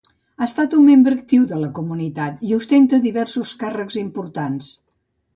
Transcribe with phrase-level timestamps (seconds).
[0.35, 4.71] Ha estat un membre actiu de la comunitat i ostenta diversos càrrecs importants.